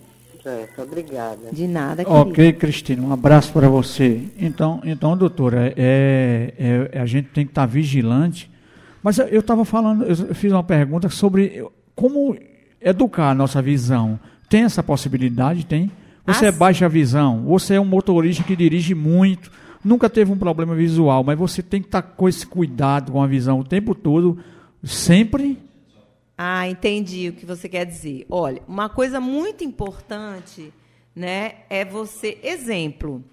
[0.42, 1.52] Certo, obrigada.
[1.52, 2.22] De nada, querida.
[2.22, 4.24] Ok, Cristina, um abraço para você.
[4.36, 8.50] Então, então doutora, é, é, a gente tem que estar vigilante.
[9.00, 11.64] Mas eu estava falando, eu fiz uma pergunta sobre
[11.94, 12.36] como
[12.80, 14.18] educar a nossa visão.
[14.48, 15.64] Tem essa possibilidade?
[15.64, 15.88] Tem?
[16.26, 19.50] Você é baixa visão, você é um motorista que dirige muito,
[19.84, 23.22] nunca teve um problema visual, mas você tem que estar tá com esse cuidado com
[23.22, 24.36] a visão o tempo todo,
[24.82, 25.56] sempre.
[26.40, 28.24] Ah, entendi o que você quer dizer.
[28.30, 30.72] Olha, uma coisa muito importante,
[31.14, 33.24] né, é você, exemplo,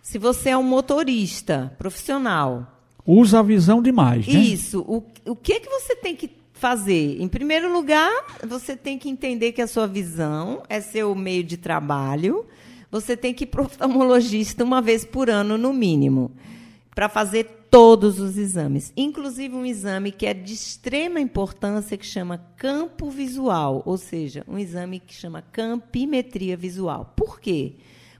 [0.00, 4.34] se você é um motorista profissional, usa a visão demais, né?
[4.34, 4.80] Isso.
[4.82, 7.20] O, o que que você tem que fazer?
[7.20, 8.12] Em primeiro lugar,
[8.46, 12.46] você tem que entender que a sua visão é seu meio de trabalho.
[12.92, 16.30] Você tem que ir para oftalmologista uma vez por ano, no mínimo,
[16.94, 22.36] para fazer todos os exames, inclusive um exame que é de extrema importância que chama
[22.54, 27.14] campo visual, ou seja, um exame que chama campimetria visual.
[27.16, 27.76] Por quê?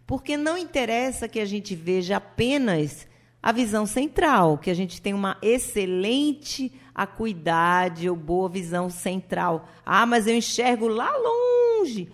[0.07, 3.07] Porque não interessa que a gente veja apenas
[3.43, 9.69] a visão central, que a gente tenha uma excelente acuidade ou boa visão central.
[9.85, 12.09] Ah, mas eu enxergo lá longe.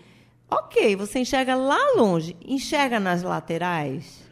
[0.51, 2.35] Ok, você enxerga lá longe.
[2.45, 4.28] Enxerga nas laterais?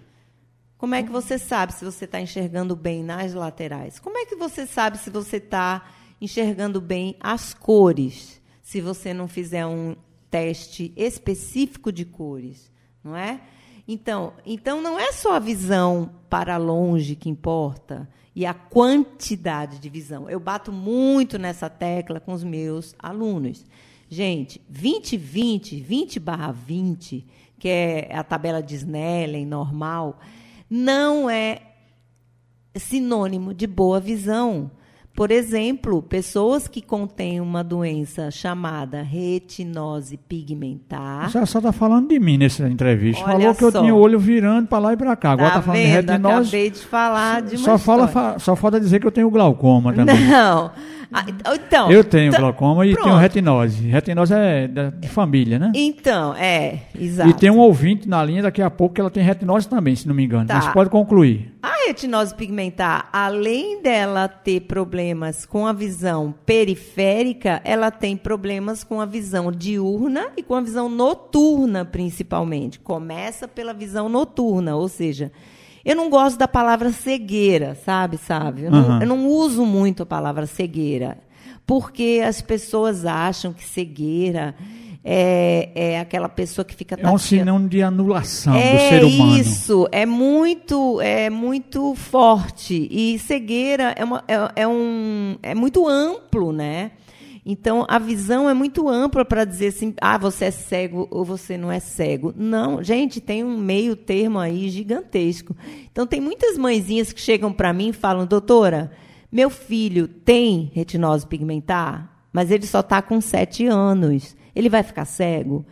[0.78, 3.98] Como é que você sabe se você está enxergando bem nas laterais?
[3.98, 5.86] Como é que você sabe se você está
[6.20, 8.42] enxergando bem as cores?
[8.62, 9.96] Se você não fizer um
[10.30, 12.70] teste específico de cores,
[13.02, 13.40] não é?
[13.88, 19.88] Então, então não é só a visão para longe que importa e a quantidade de
[19.88, 20.28] visão.
[20.28, 23.64] Eu bato muito nessa tecla com os meus alunos.
[24.10, 27.26] Gente, 20-20, 20 barra 20,
[27.58, 30.20] que é a tabela de Snellen normal,
[30.68, 31.62] não é
[32.74, 34.70] sinônimo de boa visão.
[35.16, 41.30] Por exemplo, pessoas que contêm uma doença chamada retinose pigmentar.
[41.30, 43.24] Você só está falando de mim nessa entrevista.
[43.24, 45.32] Olha Falou que eu tinha o olho virando para lá e para cá.
[45.32, 46.10] Agora Tá está falando de vendo?
[46.10, 46.48] retinose.
[46.48, 48.38] Acabei de falar de uma Só, fala, história.
[48.38, 50.20] só falta dizer que eu tenho glaucoma também.
[50.28, 50.70] Não.
[51.12, 51.24] Ah,
[51.54, 53.04] Então, Eu tenho então- glaucoma e pronto.
[53.06, 53.86] tenho retinose.
[53.88, 55.70] Retinose é da- de família, né?
[55.74, 57.30] Então, é, exato.
[57.30, 60.06] E tem um ouvinte na linha daqui a pouco que ela tem retinose também, se
[60.08, 60.46] não me engano.
[60.46, 60.56] Tá.
[60.56, 61.54] Mas pode concluir.
[61.62, 69.00] A retinose pigmentar, além dela ter problemas com a visão periférica, ela tem problemas com
[69.00, 72.80] a visão diurna e com a visão noturna, principalmente.
[72.80, 75.30] Começa pela visão noturna, ou seja,
[75.84, 78.64] eu não gosto da palavra cegueira, sabe, sabe?
[78.64, 79.02] Eu, não, Aham.
[79.02, 81.18] eu não uso muito a palavra cegueira,
[81.64, 84.56] porque as pessoas acham que cegueira
[85.08, 89.04] é, é aquela pessoa que fica É um tateando- sinônimo de anulação do é ser
[89.04, 89.38] humano.
[89.38, 95.86] isso, é muito, é muito forte e cegueira é, uma, é, é um, é muito
[95.86, 96.90] amplo, né?
[97.48, 101.56] Então a visão é muito ampla para dizer assim, ah, você é cego ou você
[101.56, 102.34] não é cego.
[102.36, 105.54] Não, gente, tem um meio termo aí gigantesco.
[105.92, 108.90] Então tem muitas mãezinhas que chegam para mim e falam, doutora,
[109.30, 114.34] meu filho tem retinose pigmentar, mas ele só está com sete anos.
[114.56, 115.66] Ele vai ficar cego?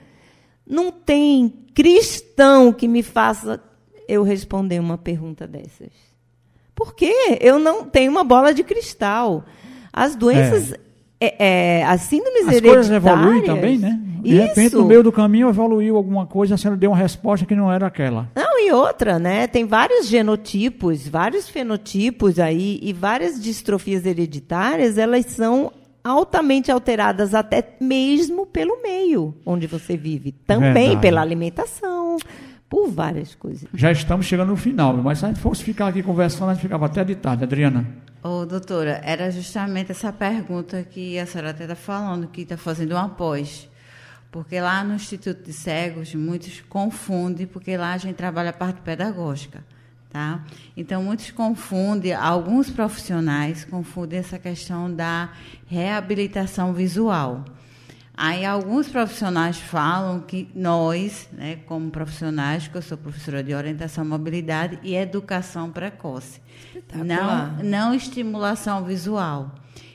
[0.67, 3.61] Não tem cristão que me faça
[4.07, 5.91] eu responder uma pergunta dessas.
[6.75, 7.39] Por quê?
[7.41, 9.45] Eu não tenho uma bola de cristal.
[9.91, 10.75] As doenças,
[11.21, 14.01] é, é, as síndromes As coisas evoluem também, né?
[14.21, 14.47] De Isso.
[14.47, 17.87] repente, no meio do caminho, evoluiu alguma coisa, você deu uma resposta que não era
[17.87, 18.31] aquela.
[18.35, 19.47] Não, e outra, né?
[19.47, 25.71] Tem vários genotipos, vários fenotipos aí, e várias distrofias hereditárias, elas são
[26.05, 30.33] altamente alteradas até mesmo pelo meio onde você vive.
[30.33, 31.01] Também Verdade.
[31.01, 32.19] pela alimentação,
[32.69, 33.67] por várias coisas.
[33.73, 36.63] Já estamos chegando no final, mas se a gente fosse ficar aqui conversando, a gente
[36.63, 37.45] ficava até de tarde.
[37.45, 37.87] Adriana,
[38.23, 42.95] Ô, doutora, era justamente essa pergunta que a senhora até está falando, que está fazendo
[42.95, 43.69] um após.
[44.31, 48.81] Porque lá no Instituto de Cegos, muitos confundem, porque lá a gente trabalha a parte
[48.81, 49.63] pedagógica.
[50.15, 50.45] Tá?
[50.77, 55.33] Então, muitos confundem, alguns profissionais confundem essa questão da
[55.67, 57.45] reabilitação visual.
[58.17, 64.05] Aí alguns profissionais falam que nós, né, como profissionais, que eu sou professora de orientação
[64.05, 66.41] à mobilidade e educação precoce,
[66.95, 69.53] não, não estimulação visual.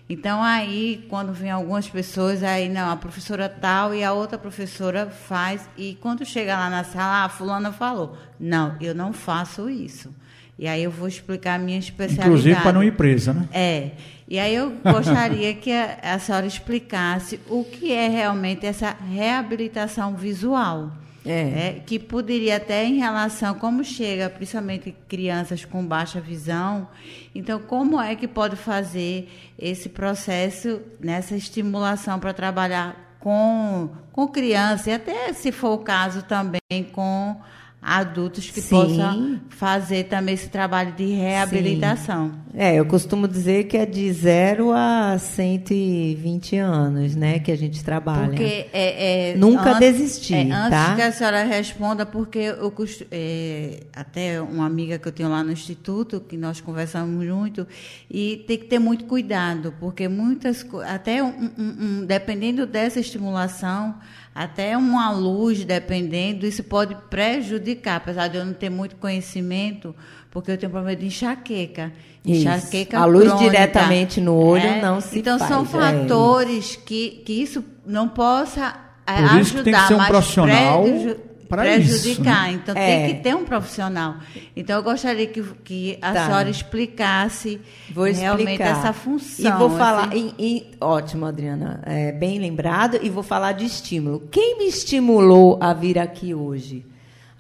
[0.10, 5.08] Então aí, quando vem algumas pessoas, aí não, a professora tal e a outra professora
[5.08, 9.70] faz e quando chega lá na sala, ah, a fulana falou, não, eu não faço
[9.70, 10.10] isso.
[10.58, 12.28] E aí eu vou explicar a minha especialidade.
[12.28, 13.48] inclusive para não ir presa, né?
[13.54, 13.92] É.
[14.28, 20.16] E aí eu gostaria que a, a senhora explicasse o que é realmente essa reabilitação
[20.16, 20.92] visual.
[21.26, 21.44] É.
[21.44, 21.82] né?
[21.86, 26.88] que poderia até em relação como chega, principalmente crianças com baixa visão.
[27.36, 34.90] Então, como é que pode fazer esse processo nessa estimulação para trabalhar com com criança
[34.90, 37.36] e até se for o caso também com
[37.82, 38.70] adultos que Sim.
[38.70, 42.34] possam fazer também esse trabalho de reabilitação.
[42.54, 47.84] É, eu costumo dizer que é de 0 a 120 anos, né, que a gente
[47.84, 48.28] trabalha.
[48.30, 50.96] Porque é, é, Nunca antes- desistir, é, antes tá?
[50.96, 55.44] que a senhora responda, porque eu costu- é, até uma amiga que eu tenho lá
[55.44, 57.68] no instituto, que nós conversamos muito,
[58.10, 61.28] e tem que ter muito cuidado, porque muitas até um,
[61.58, 63.96] um- um- dependendo dessa estimulação,
[64.44, 69.94] até uma luz, dependendo, isso pode prejudicar, apesar de eu não ter muito conhecimento,
[70.32, 71.92] porque eu tenho problema de enxaqueca.
[72.26, 72.48] Isso.
[72.48, 73.50] Enxaqueca A luz crônica.
[73.52, 76.00] diretamente no olho não se Então são faz, é.
[76.02, 78.76] fatores que, que isso não possa
[79.06, 81.18] é, Por isso que ajudar, tem que ser um mas profissional preju-
[81.50, 82.12] Pra prejudicar.
[82.12, 82.52] isso, né?
[82.54, 82.86] Então É.
[83.08, 84.16] tem que ter um profissional.
[84.56, 86.26] Então eu gostaria que, que a Tá.
[86.28, 87.60] senhora explicasse
[87.92, 88.78] Vou realmente explicar.
[88.80, 89.56] essa função.
[89.56, 90.08] E vou falar.
[90.10, 90.34] assim.
[90.38, 91.82] e- e- ótimo, Adriana.
[91.86, 93.00] É, bem lembrado.
[93.02, 94.28] E vou falar de estímulo.
[94.32, 96.86] Quem me estimulou a vir aqui hoje?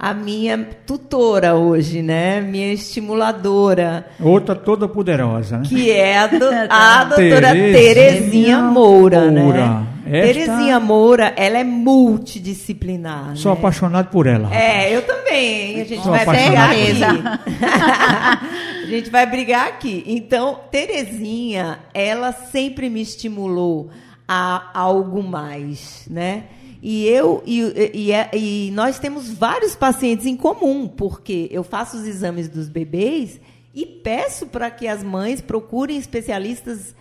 [0.01, 2.39] A minha tutora hoje, né?
[2.39, 4.07] Minha estimuladora.
[4.17, 5.63] Outra toda poderosa, né?
[5.67, 9.43] Que é a, do- a doutora Terezinha Terezinha Moura, né?
[9.43, 9.87] Moura.
[10.05, 13.35] Esta- Terezinha Moura, ela é multidisciplinar.
[13.35, 13.59] Sou né?
[13.59, 14.49] apaixonado por ela.
[14.55, 15.81] É, eu também.
[15.81, 17.01] A gente Sou vai brigar aqui.
[18.83, 20.03] a gente vai brigar aqui.
[20.07, 23.89] Então, Terezinha, ela sempre me estimulou
[24.25, 26.43] a algo mais, né?
[26.81, 27.59] E eu e,
[27.93, 32.69] e, e- e nós temos vários pacientes em comum, porque eu faço os exames dos
[32.69, 33.39] bebês
[33.73, 36.95] e peço para que as mães procurem especialistas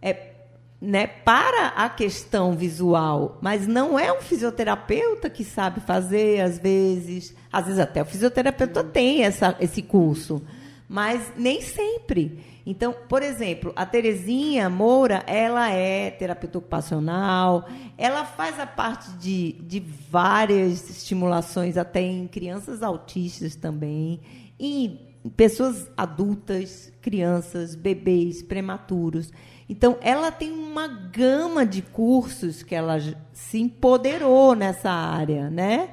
[0.00, 0.32] é,
[0.80, 7.34] né, para a questão visual, mas não é um fisioterapeuta que sabe fazer, às vezes.
[7.52, 10.42] Às vezes até o fisioterapeuta tem essa, esse curso,
[10.88, 12.38] mas nem sempre.
[12.64, 19.52] Então, por exemplo, a Terezinha Moura, ela é terapeuta ocupacional, ela faz a parte de,
[19.62, 24.20] de várias estimulações, até em crianças autistas também,
[24.58, 29.32] em pessoas adultas, crianças, bebês, prematuros.
[29.68, 32.98] Então, ela tem uma gama de cursos que ela
[33.32, 35.90] se empoderou nessa área, né?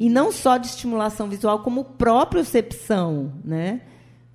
[0.00, 3.82] E não só de estimulação visual, como propriocepção, né?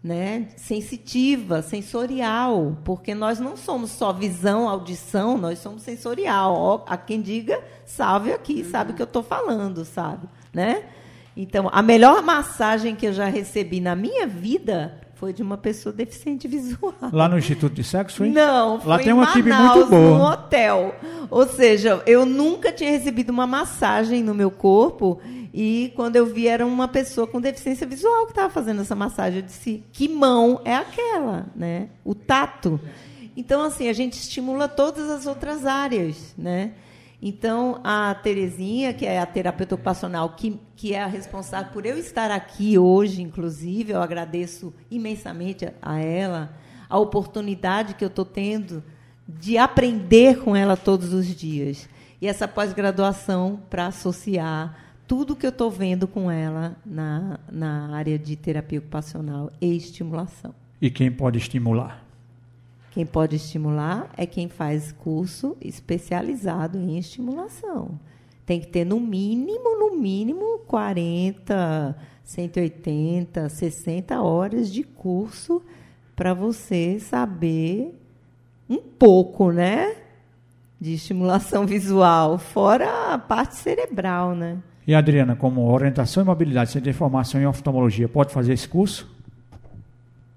[0.03, 0.47] Né?
[0.57, 6.53] Sensitiva, sensorial, porque nós não somos só visão, audição, nós somos sensorial.
[6.53, 10.27] Ó, a quem diga, salve aqui, sabe o que eu estou falando, sabe?
[10.53, 10.83] Né?
[11.37, 15.93] Então, a melhor massagem que eu já recebi na minha vida foi de uma pessoa
[15.93, 16.93] deficiente visual.
[17.13, 18.33] Lá no Instituto de Sexo, hein?
[18.33, 20.17] Não, foi Lá tem em uma equipe muito boa.
[20.17, 20.93] num hotel.
[21.29, 25.21] Ou seja, eu nunca tinha recebido uma massagem no meu corpo
[25.53, 29.39] e quando eu vi era uma pessoa com deficiência visual que estava fazendo essa massagem.
[29.39, 31.89] Eu disse, que mão é aquela, né?
[32.03, 32.79] O tato.
[33.37, 36.71] Então, assim, a gente estimula todas as outras áreas, né?
[37.21, 41.97] Então, a Terezinha, que é a terapeuta ocupacional, que, que é a responsável por eu
[41.97, 46.53] estar aqui hoje, inclusive, eu agradeço imensamente a- ela,
[46.89, 48.83] a oportunidade que eu estou tendo
[49.27, 51.87] de aprender com ela todos os dias.
[52.21, 54.77] E essa pós-graduação para associar
[55.13, 60.55] tudo que eu estou vendo com ela na, na área de terapia ocupacional e estimulação.
[60.81, 62.03] E quem pode estimular?
[62.89, 67.99] Quem pode estimular é quem faz curso especializado em estimulação.
[68.43, 75.61] Tem que ter no mínimo, no mínimo 40, 180, 60 horas de curso
[76.15, 77.93] para você saber
[78.67, 79.95] um pouco, né?
[80.81, 84.57] De estimulação visual, fora a parte cerebral, né?
[84.85, 88.67] E a Adriana, como orientação e mobilidade, você tem formação em oftalmologia, pode fazer esse
[88.67, 89.09] curso?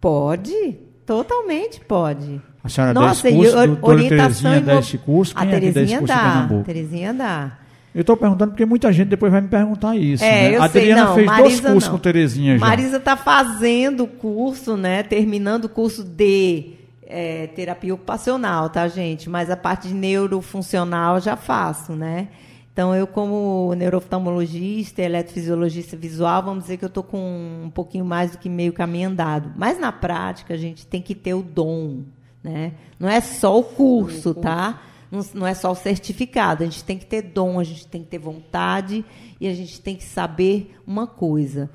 [0.01, 2.41] Pode, totalmente pode.
[2.63, 5.55] A senhora Nossa, dá esse curso, or- doutora Terezinha dá esse curso, A quem é
[5.55, 6.65] que dá esse Terezinha curso em dá, Pernambuco?
[6.65, 7.59] Terezinha dá.
[7.95, 10.23] Eu estou perguntando porque muita gente depois vai me perguntar isso.
[10.23, 10.57] É, né?
[10.57, 11.97] eu a sei, Adriana não, fez dois Marisa cursos não.
[11.97, 12.67] com Terezinha já.
[12.67, 15.03] Marisa está fazendo o curso, né?
[15.03, 16.75] Terminando o curso de
[17.07, 19.31] é, terapia ocupacional, tá, gente?
[19.31, 22.29] Mas a parte de neurofuncional eu já faço, né?
[22.77, 28.33] Então, eu, como neurooftalmologista, eletrofisiologista visual, vamos dizer que eu estou com um pouquinho mais
[28.33, 29.51] do que meio caminho andado.
[29.57, 32.03] Mas, na prática, a gente tem que ter o dom,
[32.45, 32.75] né?
[33.01, 34.83] Não é só o curso, tá?
[35.11, 36.65] Não, não é só o certificado.
[36.65, 39.03] A gente tem que ter dom, a gente tem que ter vontade
[39.41, 41.71] e a gente tem que saber uma coisa.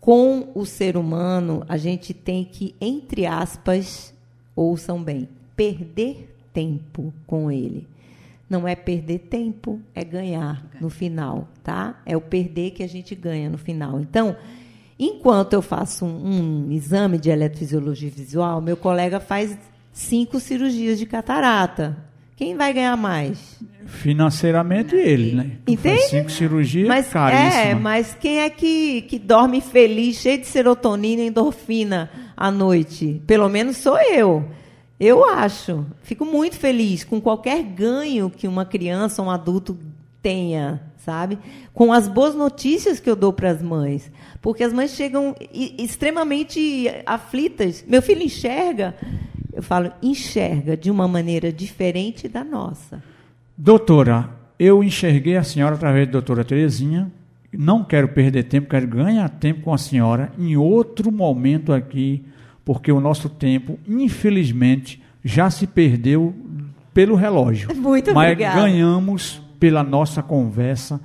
[0.00, 4.12] Com o ser humano, a gente tem que, entre aspas,
[4.54, 7.86] ouçam bem, perder tempo com ele.
[8.52, 11.98] Não é perder tempo, é ganhar no final, tá?
[12.04, 13.98] É o perder que a gente ganha no final.
[13.98, 14.36] Então,
[14.98, 19.56] enquanto eu faço um, um exame de eletrofisiologia visual, meu colega faz
[19.90, 21.96] cinco cirurgias de catarata.
[22.36, 23.58] Quem vai ganhar mais?
[23.86, 25.52] Financeiramente ele, né?
[25.66, 26.00] Entende?
[26.00, 27.62] Faz cinco cirurgias, Mas, caríssima.
[27.62, 33.22] é, mas quem é que, que dorme feliz, cheio de serotonina e endorfina à noite?
[33.26, 34.44] Pelo menos sou eu.
[35.04, 35.84] Eu acho.
[36.04, 39.76] Fico muito feliz com qualquer ganho que uma criança um adulto
[40.22, 41.40] tenha, sabe?
[41.74, 44.12] Com as boas notícias que eu dou para as mães.
[44.40, 47.84] Porque as mães chegam extremamente aflitas.
[47.88, 48.94] Meu filho enxerga.
[49.52, 53.02] Eu falo, enxerga de uma maneira diferente da nossa.
[53.58, 57.10] Doutora, eu enxerguei a senhora através da doutora Terezinha.
[57.52, 62.24] Não quero perder tempo, quero ganhar tempo com a senhora em outro momento aqui,
[62.64, 66.34] porque o nosso tempo, infelizmente, já se perdeu
[66.94, 67.74] pelo relógio.
[67.76, 68.60] Muito Mas obrigada.
[68.60, 71.00] ganhamos pela nossa conversa,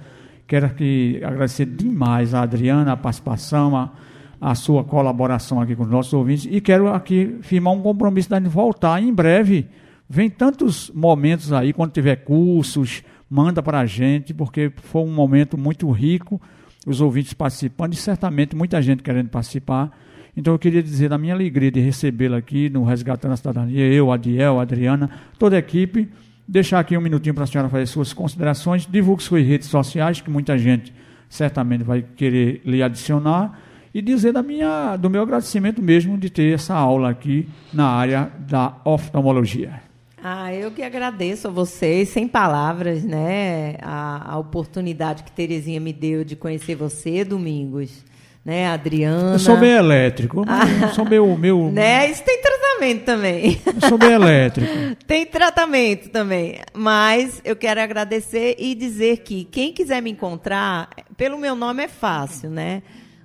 [0.47, 3.91] Quero aqui agradecer demais a Adriana, a participação, a,
[4.39, 8.47] a sua colaboração aqui com os nossos ouvintes e quero aqui firmar um compromisso de
[8.47, 9.67] voltar em breve.
[10.09, 15.57] Vem tantos momentos aí, quando tiver cursos, manda para a gente, porque foi um momento
[15.57, 16.41] muito rico,
[16.85, 19.91] os ouvintes participando e certamente muita gente querendo participar.
[20.37, 24.11] Então eu queria dizer da minha alegria de recebê-la aqui no Resgatando a Cidadania, eu,
[24.11, 25.09] Adiel, Adriana,
[25.39, 26.07] toda a equipe.
[26.47, 30.29] Deixar aqui um minutinho para a senhora fazer suas considerações, divulgue suas redes sociais, que
[30.29, 30.93] muita gente
[31.27, 33.59] certamente vai querer lhe adicionar,
[33.91, 38.31] e dizer da minha, do meu agradecimento mesmo de ter essa aula aqui na área
[38.47, 39.81] da oftalmologia.
[40.23, 43.75] Ah, eu que agradeço a vocês, sem palavras, né?
[43.81, 48.05] A, a oportunidade que Terezinha me deu de conhecer você, Domingos
[48.47, 49.33] né, Adriana.
[49.33, 50.45] Eu sou bem elétrico,
[50.81, 51.69] eu sou meu, meu...
[51.69, 53.61] Né, isso tem tratamento também.
[53.65, 54.71] Eu sou bem elétrico.
[55.05, 61.37] tem tratamento também, mas eu quero agradecer e dizer que quem quiser me encontrar, pelo
[61.37, 62.83] meu nome é fácil, né?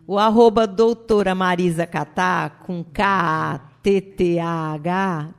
[0.09, 3.69] O arroba doutora Marisa Catá, com K-A-T-T-A-H,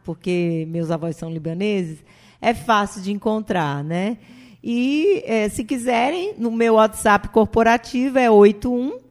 [0.06, 1.98] porque meus avós são libaneses,
[2.42, 4.18] é fácil de encontrar, né?
[4.64, 9.03] E é, se quiserem, no meu WhatsApp corporativo é 81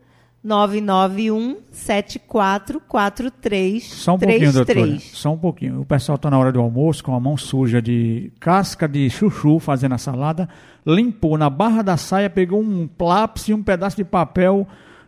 [0.43, 4.99] 991 7443 Só um pouquinho, doutora.
[4.99, 5.83] Só um pouquinho.
[5.83, 9.61] O pessoal está na hora do almoço com a mão suja de casca de chuchu
[9.61, 10.49] fazendo a salada.
[10.85, 14.67] Limpou na barra da saia, pegou um lápis e um pedaço de papel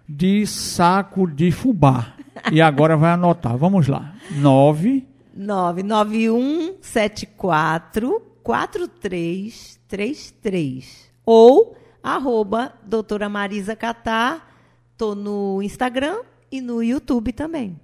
[0.09, 2.15] de saco de fubá.
[2.53, 3.57] E agora vai anotar.
[3.57, 4.15] Vamos lá.
[4.37, 5.05] 9
[5.37, 14.54] 991 74 4333 ou arroba doutora Marisa Catar
[14.95, 16.19] Estou no Instagram
[16.53, 17.75] e no YouTube também.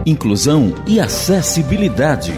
[0.04, 2.32] Inclusão e acessibilidade.